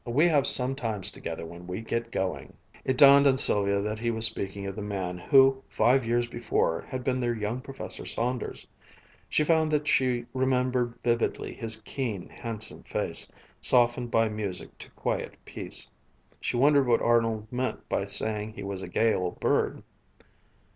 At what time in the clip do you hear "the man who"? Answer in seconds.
4.75-5.61